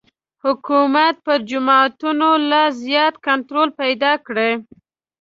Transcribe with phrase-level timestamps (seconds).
[0.45, 4.51] حکومت پر جوماتونو لا زیات کنټرول پیدا کړي.